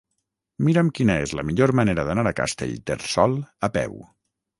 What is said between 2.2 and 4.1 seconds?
a Castellterçol a peu.